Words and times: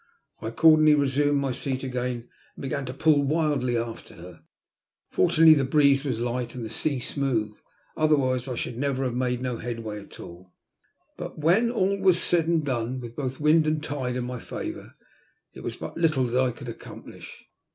I 0.41 0.47
accordingly 0.47 0.95
resumed 0.95 1.39
my 1.39 1.51
seat 1.51 1.83
again 1.83 2.27
and 2.55 2.61
began 2.63 2.85
to 2.85 2.93
pull 2.95 3.21
wildly 3.21 3.77
after 3.77 4.15
her. 4.15 4.41
Fortunately 5.11 5.53
the 5.53 5.63
breeze 5.63 6.03
was 6.03 6.19
light 6.19 6.55
and 6.55 6.65
the 6.65 6.71
sea 6.71 6.99
smooth, 6.99 7.55
otherwise 7.95 8.47
I 8.47 8.55
should 8.55 8.83
have 8.83 9.13
made 9.13 9.43
no 9.43 9.57
headway 9.59 9.99
at 10.01 10.19
all. 10.19 10.51
But 11.17 11.37
when 11.37 11.69
all 11.69 11.99
was 11.99 12.19
said 12.19 12.47
and 12.47 12.65
done, 12.65 12.99
with 12.99 13.15
both 13.15 13.39
wind 13.39 13.67
and 13.67 13.83
tide 13.83 14.15
in 14.15 14.23
my 14.25 14.39
favour, 14.39 14.95
it 15.53 15.61
was 15.61 15.75
but 15.75 15.95
little 15.97 16.23
that 16.23 16.41
I 16.43 16.49
could 16.51 16.69
accomplish. 16.69 17.45